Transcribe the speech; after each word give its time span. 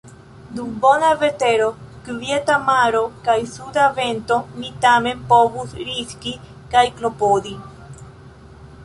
Dum 0.59 0.69
bona 0.83 1.09
vetero, 1.23 1.65
kvieta 2.07 2.55
maro 2.69 3.03
kaj 3.27 3.35
suda 3.57 3.83
vento 3.99 4.39
mi 4.63 4.71
tamen 4.87 5.21
povus 5.35 5.77
riski 5.91 6.35
kaj 6.75 6.83
klopodi. 6.97 7.55